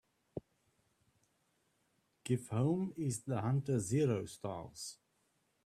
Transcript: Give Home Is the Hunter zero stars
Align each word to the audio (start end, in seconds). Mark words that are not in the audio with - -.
Give 2.23 2.47
Home 2.49 2.91
Is 2.97 3.21
the 3.21 3.39
Hunter 3.39 3.77
zero 3.79 4.25
stars 4.25 4.97